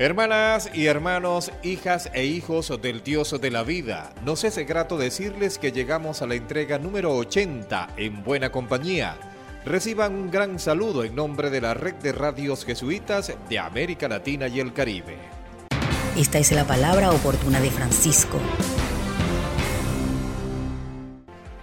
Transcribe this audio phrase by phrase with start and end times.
[0.00, 5.58] Hermanas y hermanos, hijas e hijos del Dios de la vida, nos es grato decirles
[5.58, 9.18] que llegamos a la entrega número 80 en buena compañía.
[9.66, 14.48] Reciban un gran saludo en nombre de la red de radios jesuitas de América Latina
[14.48, 15.18] y el Caribe.
[16.16, 18.38] Esta es la palabra oportuna de Francisco.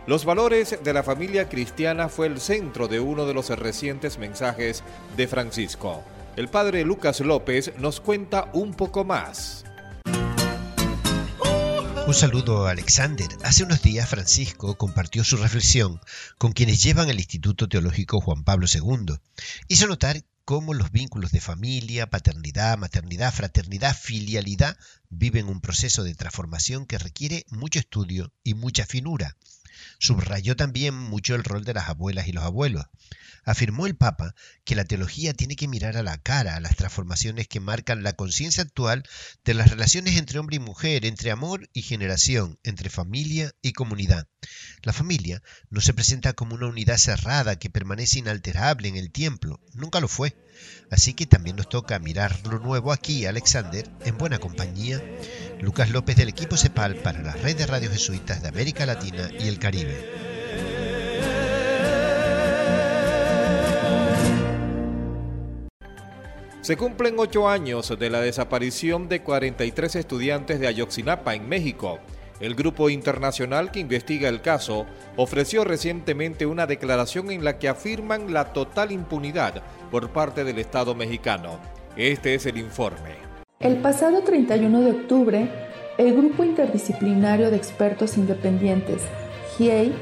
[0.06, 4.84] Los valores de la familia cristiana fue el centro de uno de los recientes mensajes
[5.18, 6.04] de Francisco.
[6.38, 9.66] El padre Lucas López nos cuenta un poco más.
[12.06, 13.28] Un saludo Alexander.
[13.44, 16.00] Hace unos días Francisco compartió su reflexión
[16.38, 19.16] con quienes llevan el Instituto Teológico Juan Pablo II.
[19.68, 24.78] Hizo notar cómo los vínculos de familia, paternidad, maternidad, fraternidad, filialidad
[25.10, 29.36] viven un proceso de transformación que requiere mucho estudio y mucha finura.
[30.00, 32.86] Subrayó también mucho el rol de las abuelas y los abuelos.
[33.44, 37.48] Afirmó el Papa que la teología tiene que mirar a la cara a las transformaciones
[37.48, 39.04] que marcan la conciencia actual
[39.46, 44.28] de las relaciones entre hombre y mujer, entre amor y generación, entre familia y comunidad.
[44.84, 49.62] La familia no se presenta como una unidad cerrada que permanece inalterable en el tiempo,
[49.74, 50.36] nunca lo fue.
[50.90, 55.02] Así que también nos toca mirar lo nuevo aquí, Alexander, en buena compañía.
[55.62, 59.48] Lucas López del equipo CEPAL para la red de radios jesuitas de América Latina y
[59.48, 60.28] el Caribe.
[66.62, 72.00] Se cumplen ocho años de la desaparición de 43 estudiantes de Ayotzinapa en México.
[72.40, 74.86] El grupo internacional que investiga el caso
[75.16, 80.94] ofreció recientemente una declaración en la que afirman la total impunidad por parte del Estado
[80.94, 81.60] mexicano.
[81.96, 83.37] Este es el informe.
[83.60, 85.50] El pasado 31 de octubre,
[85.98, 89.02] el Grupo Interdisciplinario de Expertos Independientes,
[89.58, 89.94] GIEI,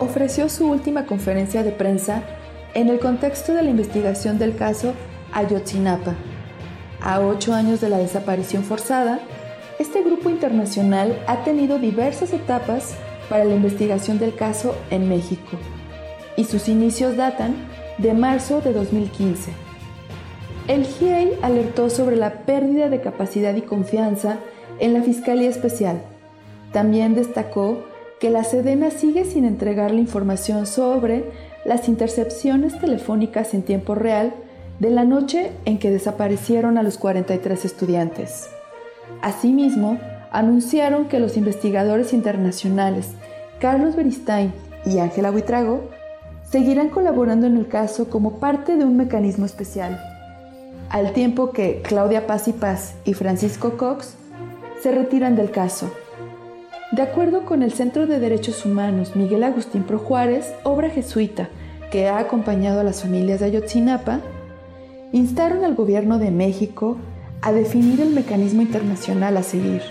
[0.00, 2.24] ofreció su última conferencia de prensa
[2.74, 4.92] en el contexto de la investigación del caso
[5.32, 6.16] Ayotzinapa.
[7.00, 9.20] A ocho años de la desaparición forzada,
[9.78, 12.96] este grupo internacional ha tenido diversas etapas
[13.28, 15.56] para la investigación del caso en México
[16.36, 17.54] y sus inicios datan
[17.98, 19.65] de marzo de 2015.
[20.68, 24.38] El GIEI alertó sobre la pérdida de capacidad y confianza
[24.80, 26.02] en la Fiscalía Especial.
[26.72, 27.84] También destacó
[28.18, 31.24] que la Sedena sigue sin entregar la información sobre
[31.64, 34.34] las intercepciones telefónicas en tiempo real
[34.80, 38.48] de la noche en que desaparecieron a los 43 estudiantes.
[39.22, 40.00] Asimismo,
[40.32, 43.10] anunciaron que los investigadores internacionales
[43.60, 44.52] Carlos Beristain
[44.84, 45.88] y Ángela Buitrago
[46.50, 50.15] seguirán colaborando en el caso como parte de un mecanismo especial,
[50.96, 54.14] al tiempo que Claudia Paz y Paz y Francisco Cox
[54.82, 55.90] se retiran del caso.
[56.90, 61.50] De acuerdo con el Centro de Derechos Humanos Miguel Agustín Pro Juárez, obra jesuita
[61.90, 64.20] que ha acompañado a las familias de Ayotzinapa,
[65.12, 66.96] instaron al gobierno de México
[67.42, 69.82] a definir el mecanismo internacional a seguir.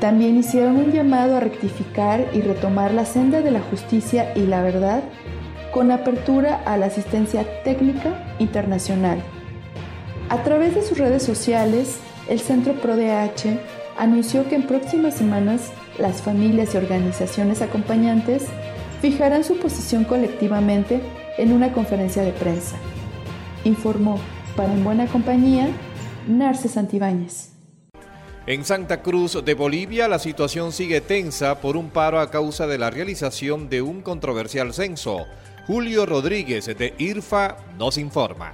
[0.00, 4.62] También hicieron un llamado a rectificar y retomar la senda de la justicia y la
[4.62, 5.02] verdad
[5.74, 9.22] con apertura a la asistencia técnica internacional.
[10.28, 13.58] A través de sus redes sociales, el Centro ProDH
[13.98, 18.44] anunció que en próximas semanas las familias y organizaciones acompañantes
[19.00, 21.00] fijarán su posición colectivamente
[21.38, 22.76] en una conferencia de prensa
[23.64, 24.18] informó
[24.56, 25.68] para En Buena Compañía
[26.26, 27.50] Narce Santibáñez.
[28.46, 32.78] En Santa Cruz de Bolivia la situación sigue tensa por un paro a causa de
[32.78, 35.26] la realización de un controversial censo.
[35.66, 38.52] Julio Rodríguez de IRFA nos informa.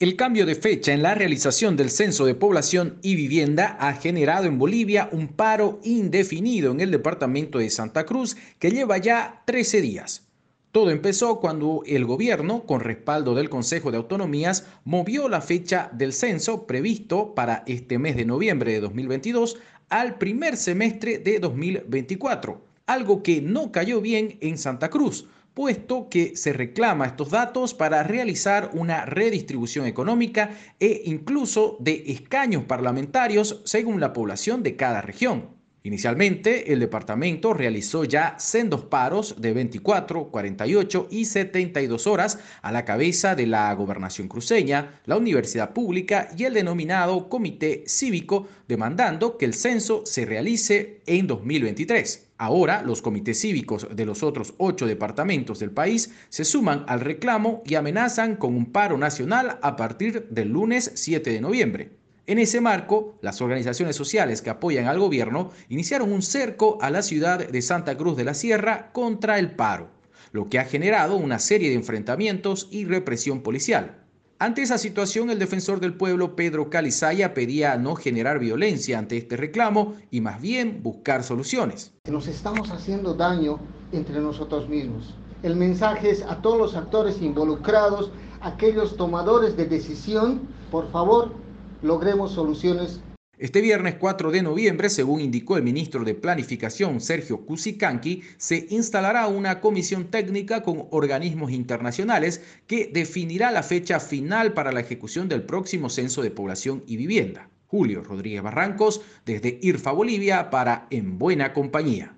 [0.00, 4.46] El cambio de fecha en la realización del censo de población y vivienda ha generado
[4.46, 9.82] en Bolivia un paro indefinido en el departamento de Santa Cruz que lleva ya 13
[9.82, 10.26] días.
[10.72, 16.14] Todo empezó cuando el gobierno, con respaldo del Consejo de Autonomías, movió la fecha del
[16.14, 19.58] censo previsto para este mes de noviembre de 2022
[19.90, 26.36] al primer semestre de 2024, algo que no cayó bien en Santa Cruz, puesto que
[26.36, 34.00] se reclama estos datos para realizar una redistribución económica e incluso de escaños parlamentarios según
[34.00, 35.59] la población de cada región.
[35.82, 42.84] Inicialmente, el departamento realizó ya sendos paros de 24, 48 y 72 horas a la
[42.84, 49.46] cabeza de la gobernación cruceña, la universidad pública y el denominado comité cívico, demandando que
[49.46, 52.26] el censo se realice en 2023.
[52.36, 57.62] Ahora, los comités cívicos de los otros ocho departamentos del país se suman al reclamo
[57.64, 61.99] y amenazan con un paro nacional a partir del lunes 7 de noviembre.
[62.26, 67.02] En ese marco, las organizaciones sociales que apoyan al gobierno iniciaron un cerco a la
[67.02, 69.90] ciudad de Santa Cruz de la Sierra contra el paro,
[70.32, 73.96] lo que ha generado una serie de enfrentamientos y represión policial.
[74.38, 79.36] Ante esa situación, el defensor del pueblo, Pedro Calizaya, pedía no generar violencia ante este
[79.36, 81.92] reclamo y más bien buscar soluciones.
[82.08, 83.58] Nos estamos haciendo daño
[83.92, 85.14] entre nosotros mismos.
[85.42, 91.34] El mensaje es a todos los actores involucrados, aquellos tomadores de decisión, por favor,
[91.82, 93.00] logremos soluciones.
[93.40, 99.28] Este viernes 4 de noviembre, según indicó el ministro de Planificación Sergio Cusicanqui, se instalará
[99.28, 105.42] una comisión técnica con organismos internacionales que definirá la fecha final para la ejecución del
[105.42, 107.48] próximo censo de población y vivienda.
[107.66, 112.14] Julio Rodríguez Barrancos, desde IRFA Bolivia, para En Buena Compañía.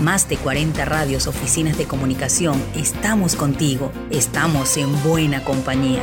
[0.00, 6.02] Más de 40 radios, oficinas de comunicación, estamos contigo, estamos en buena compañía.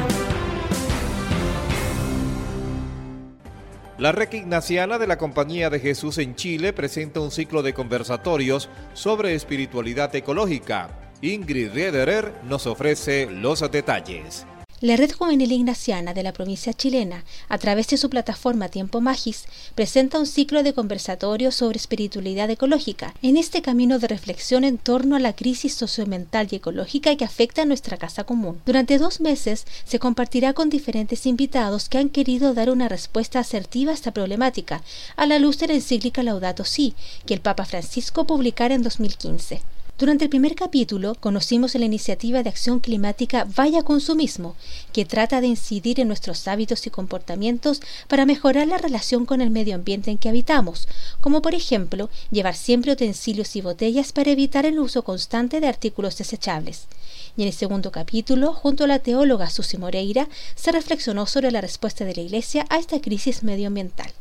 [3.99, 8.69] La red ignaciana de la Compañía de Jesús en Chile presenta un ciclo de conversatorios
[8.93, 11.11] sobre espiritualidad ecológica.
[11.21, 14.45] Ingrid Riederer nos ofrece los detalles.
[14.81, 19.43] La Red Juvenil Ignaciana de la provincia chilena, a través de su plataforma Tiempo Magis,
[19.75, 25.17] presenta un ciclo de conversatorios sobre espiritualidad ecológica, en este camino de reflexión en torno
[25.17, 28.61] a la crisis sociomental y ecológica que afecta a nuestra casa común.
[28.65, 33.91] Durante dos meses se compartirá con diferentes invitados que han querido dar una respuesta asertiva
[33.91, 34.81] a esta problemática,
[35.17, 36.93] a la luz de la encíclica Laudato Si,
[37.25, 39.61] que el Papa Francisco publicara en 2015.
[39.99, 44.55] Durante el primer capítulo conocimos la iniciativa de acción climática Vaya Consumismo,
[44.93, 49.49] que trata de incidir en nuestros hábitos y comportamientos para mejorar la relación con el
[49.49, 50.87] medio ambiente en que habitamos,
[51.19, 56.17] como por ejemplo llevar siempre utensilios y botellas para evitar el uso constante de artículos
[56.17, 56.87] desechables.
[57.35, 61.59] Y en el segundo capítulo, junto a la teóloga Susi Moreira, se reflexionó sobre la
[61.59, 64.13] respuesta de la Iglesia a esta crisis medioambiental.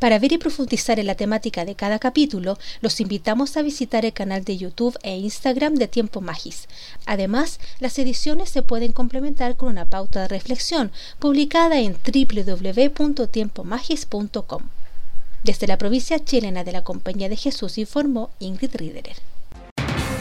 [0.00, 4.14] Para ver y profundizar en la temática de cada capítulo, los invitamos a visitar el
[4.14, 6.68] canal de YouTube e Instagram de Tiempo Magis.
[7.04, 14.62] Además, las ediciones se pueden complementar con una pauta de reflexión publicada en www.tiempomagis.com.
[15.44, 19.16] Desde la provincia chilena de la Compañía de Jesús informó Ingrid Riederer.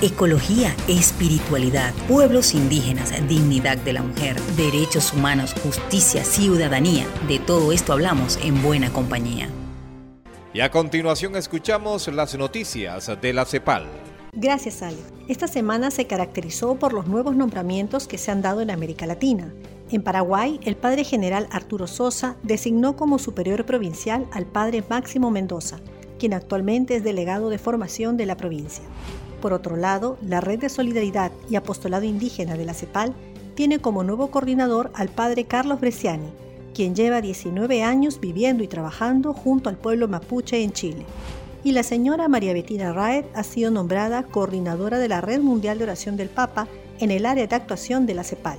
[0.02, 7.08] Ecología, espiritualidad, pueblos indígenas, dignidad de la mujer, derechos humanos, justicia, ciudadanía.
[7.30, 9.50] De todo esto hablamos en buena compañía.
[10.52, 13.86] Y a continuación escuchamos las noticias de la CEPAL.
[14.34, 14.98] Gracias, Ale.
[15.28, 19.54] Esta semana se caracterizó por los nuevos nombramientos que se han dado en América Latina.
[19.92, 25.82] En Paraguay, el padre general Arturo Sosa designó como superior provincial al padre Máximo Mendoza,
[26.18, 28.84] quien actualmente es delegado de formación de la provincia.
[29.44, 33.14] Por otro lado, la Red de Solidaridad y Apostolado Indígena de la CEPAL
[33.54, 36.32] tiene como nuevo coordinador al padre Carlos Bresciani,
[36.74, 41.06] quien lleva 19 años viviendo y trabajando junto al pueblo mapuche en Chile.
[41.64, 45.84] Y la señora María Bettina Raed ha sido nombrada coordinadora de la Red Mundial de
[45.84, 46.68] Oración del Papa
[47.00, 48.58] en el área de actuación de la CEPAL.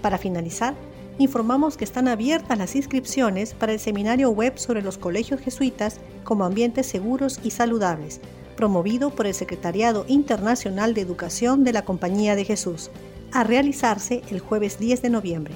[0.00, 0.74] Para finalizar,
[1.18, 6.44] informamos que están abiertas las inscripciones para el seminario web sobre los colegios jesuitas como
[6.44, 8.20] ambientes seguros y saludables,
[8.56, 12.90] promovido por el Secretariado Internacional de Educación de la Compañía de Jesús,
[13.32, 15.54] a realizarse el jueves 10 de noviembre.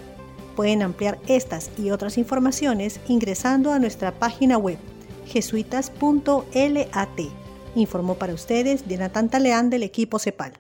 [0.60, 4.76] Pueden ampliar estas y otras informaciones ingresando a nuestra página web
[5.26, 7.20] jesuitas.lat.
[7.74, 10.52] Informó para ustedes Diana Leán del equipo CEPAL.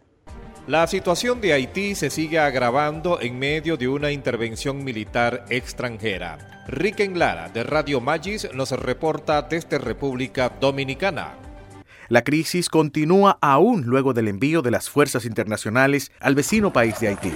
[0.66, 6.64] La situación de Haití se sigue agravando en medio de una intervención militar extranjera.
[6.66, 11.34] Riken Lara de Radio Magis nos reporta desde República Dominicana.
[12.08, 17.08] La crisis continúa aún luego del envío de las fuerzas internacionales al vecino país de
[17.08, 17.32] Haití.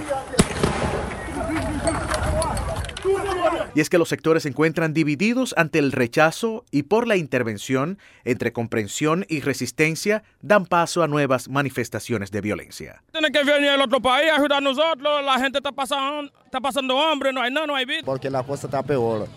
[3.75, 7.99] Y es que los sectores se encuentran divididos ante el rechazo y por la intervención
[8.23, 13.03] entre comprensión y resistencia dan paso a nuevas manifestaciones de violencia.
[13.11, 16.61] Tiene que venir el otro país a ayudar a nosotros, la gente está pasando, está
[16.61, 18.03] pasando hambre, no hay nada, no hay vida.
[18.05, 19.27] Porque la cosa está peor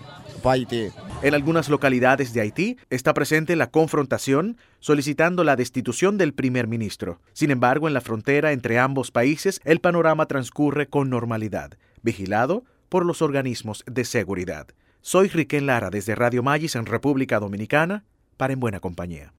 [0.40, 0.88] para Haití.
[1.23, 7.21] En algunas localidades de Haití está presente la confrontación solicitando la destitución del primer ministro.
[7.33, 13.04] Sin embargo, en la frontera entre ambos países el panorama transcurre con normalidad, vigilado por
[13.04, 14.68] los organismos de seguridad.
[15.00, 18.04] Soy Riquén Lara desde Radio Magis en República Dominicana
[18.37, 19.33] para En Buena Compañía.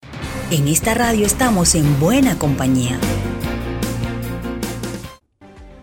[0.51, 2.99] En esta radio estamos en buena compañía.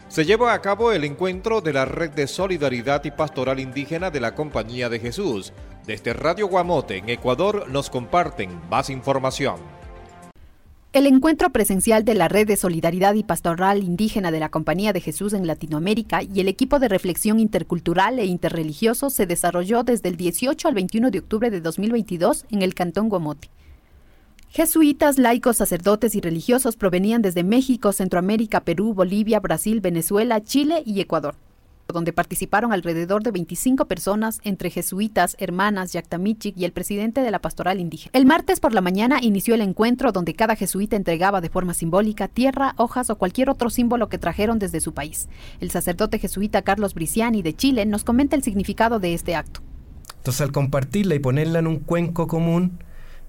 [0.09, 4.21] Se lleva a cabo el encuentro de la Red de Solidaridad y Pastoral Indígena de
[4.21, 5.53] la Compañía de Jesús.
[5.87, 9.57] Desde Radio Guamote, en Ecuador, nos comparten más información.
[10.97, 15.03] El encuentro presencial de la Red de Solidaridad y Pastoral Indígena de la Compañía de
[15.03, 20.17] Jesús en Latinoamérica y el equipo de reflexión intercultural e interreligioso se desarrolló desde el
[20.17, 23.51] 18 al 21 de octubre de 2022 en el Cantón Guamote.
[24.49, 30.99] Jesuitas, laicos, sacerdotes y religiosos provenían desde México, Centroamérica, Perú, Bolivia, Brasil, Venezuela, Chile y
[31.03, 31.35] Ecuador,
[31.93, 37.39] donde participaron alrededor de 25 personas, entre jesuitas, hermanas, Yactamichic y el presidente de la
[37.39, 38.11] pastoral indígena.
[38.13, 42.29] El martes por la mañana inició el encuentro donde cada jesuita entregaba de forma simbólica
[42.29, 45.29] tierra, hojas o cualquier otro símbolo que trajeron desde su país.
[45.61, 49.61] El sacerdote jesuita Carlos Briciani de Chile nos comenta el significado de este acto.
[50.19, 52.79] Entonces al compartirla y ponerla en un cuenco común,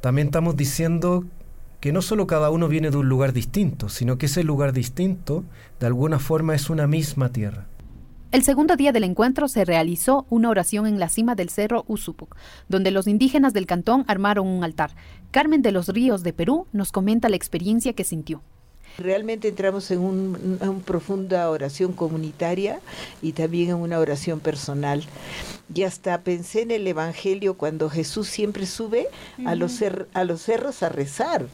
[0.01, 1.25] también estamos diciendo
[1.79, 5.43] que no solo cada uno viene de un lugar distinto, sino que ese lugar distinto
[5.79, 7.67] de alguna forma es una misma tierra.
[8.37, 12.35] El segundo día del encuentro se realizó una oración en la cima del cerro Usupuc,
[12.69, 14.91] donde los indígenas del cantón armaron un altar.
[15.31, 18.43] Carmen de los Ríos de Perú nos comenta la experiencia que sintió.
[18.99, 22.79] Realmente entramos en una profunda oración comunitaria
[23.23, 25.03] y también en una oración personal.
[25.73, 29.07] Y hasta pensé en el Evangelio cuando Jesús siempre sube
[29.47, 29.81] a los,
[30.13, 31.47] a los cerros a rezar.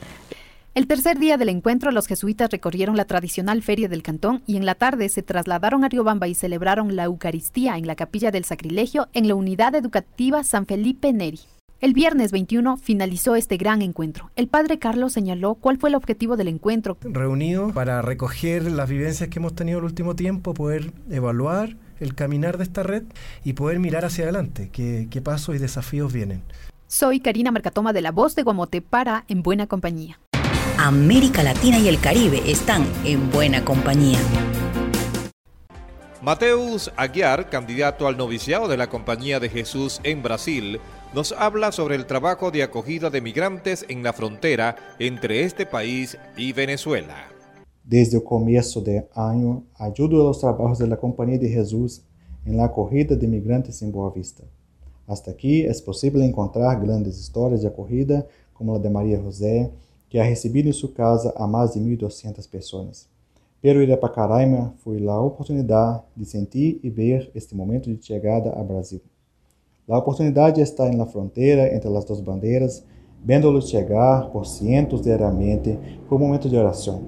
[0.75, 4.65] El tercer día del encuentro, los jesuitas recorrieron la tradicional feria del cantón y en
[4.65, 9.08] la tarde se trasladaron a Riobamba y celebraron la Eucaristía en la capilla del sacrilegio
[9.13, 11.42] en la unidad educativa San Felipe Neri.
[11.80, 14.32] El viernes 21 finalizó este gran encuentro.
[14.36, 16.98] El padre Carlos señaló cuál fue el objetivo del encuentro.
[17.03, 22.58] Reunido para recoger las vivencias que hemos tenido el último tiempo, poder evaluar el caminar
[22.58, 23.03] de esta red
[23.44, 26.42] y poder mirar hacia adelante, qué, qué pasos y desafíos vienen.
[26.88, 30.20] Soy Karina Marcatoma de La Voz de Guamote para En Buena Compañía.
[30.85, 34.19] América Latina y el Caribe están en buena compañía.
[36.21, 40.81] Mateus Aguiar, candidato al noviciado de la Compañía de Jesús en Brasil,
[41.15, 46.17] nos habla sobre el trabajo de acogida de migrantes en la frontera entre este país
[46.35, 47.29] y Venezuela.
[47.85, 52.01] Desde el comienzo del año, ayudo a los trabajos de la Compañía de Jesús
[52.45, 54.43] en la acogida de migrantes en Boa Vista.
[55.07, 59.71] Hasta aquí es posible encontrar grandes historias de acogida como la de María José,
[60.13, 63.10] que ha recibido en su casa a más de 1.200 personas.
[63.60, 68.51] Pero ir a Pacaraima fue la oportunidad de sentir y ver este momento de llegada
[68.51, 69.01] a Brasil.
[69.88, 72.84] La oportunidade está na fronteira entre as duas bandeiras,
[73.25, 77.01] vendo-los chegar por cientos diariamente por momento de oração.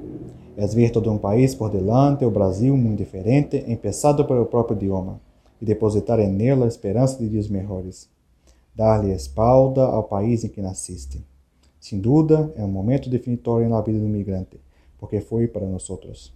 [0.58, 5.22] É ver todo um país por delante, o Brasil muito diferente, empezado pelo próprio idioma,
[5.62, 8.10] e depositar em nele a esperança de dias melhores.
[8.74, 11.24] Dar-lhe espalda ao país em que nasceste.
[11.86, 14.60] Sem dúvida, é um momento definitório na vida do migrante,
[14.98, 16.34] porque foi para nós outros.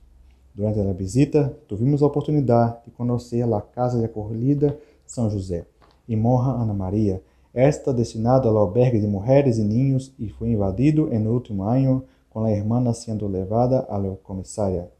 [0.53, 4.77] Durante a visita, tivemos a oportunidade de conhecer a Casa de Acolhida
[5.08, 5.65] São José,
[6.08, 7.24] e Monja Ana Maria.
[7.51, 12.44] Esta destinado ao albergue de mulheres e ninhos e foi invadido no último ano com
[12.44, 14.91] a irmã sendo levada à comissária.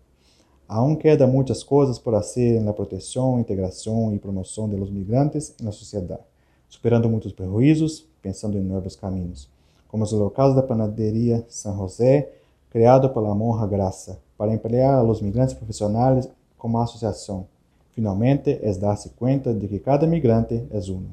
[0.68, 6.24] Aún queda muitas coisas por fazer na proteção, integração e promoção dos migrantes na sociedade,
[6.68, 9.48] superando muitos prejuízos, pensando em novos caminhos,
[9.90, 12.32] como o caso da panaderia São José,
[12.70, 17.46] criado pela Monja Graça, para emplear os migrantes profissionais como associação.
[17.92, 21.10] Finalmente, es darse cuenta de que cada migrante es uno.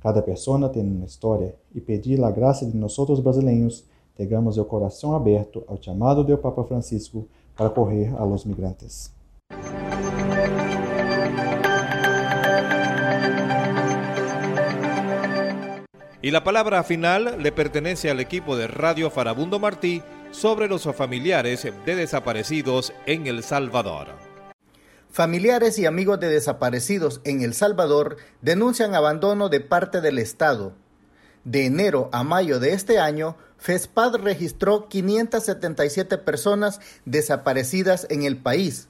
[0.00, 3.84] Cada persona tiene una historia y pedir la gracia de nosotros brasileños
[4.16, 9.12] tengamos el corazón abierto al llamado del Papa Francisco para acoger a los migrantes.
[16.30, 21.66] Y la palabra final le pertenece al equipo de Radio Farabundo Martí sobre los familiares
[21.84, 24.06] de desaparecidos en El Salvador.
[25.10, 30.76] Familiares y amigos de desaparecidos en El Salvador denuncian abandono de parte del Estado.
[31.42, 38.88] De enero a mayo de este año, FESPAD registró 577 personas desaparecidas en el país.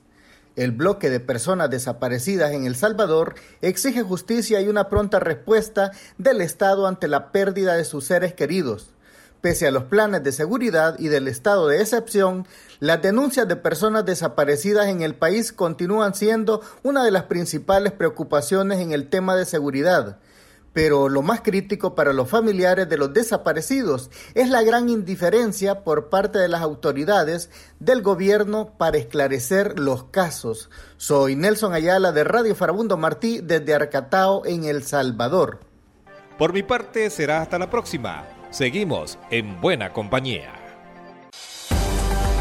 [0.61, 6.43] El bloque de personas desaparecidas en El Salvador exige justicia y una pronta respuesta del
[6.43, 8.91] Estado ante la pérdida de sus seres queridos.
[9.41, 12.47] Pese a los planes de seguridad y del estado de excepción,
[12.79, 18.81] las denuncias de personas desaparecidas en el país continúan siendo una de las principales preocupaciones
[18.81, 20.19] en el tema de seguridad.
[20.73, 26.09] Pero lo más crítico para los familiares de los desaparecidos es la gran indiferencia por
[26.09, 27.51] parte de las autoridades
[27.81, 30.71] del gobierno para esclarecer los casos.
[30.97, 35.61] Soy Nelson Ayala de Radio Farabundo Martí desde Arcatao en El Salvador.
[36.39, 38.27] Por mi parte será hasta la próxima.
[38.51, 40.60] Seguimos en buena compañía.